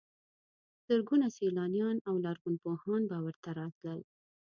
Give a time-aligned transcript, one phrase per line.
[0.87, 3.99] زرګونه سیلانیان او لرغونپوهان به ورته راتلل.